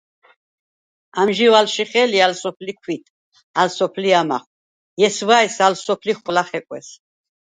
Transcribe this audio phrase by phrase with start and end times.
[1.21, 3.05] ამჟი̄ვ ალშიხე̄ლი ალ სოფლი ქვით,
[3.61, 4.47] ალ სოფლი ამახვ,
[4.99, 6.87] ჲესვა̄̈ჲს ალ სოფლი ხოლა ხეკვეს!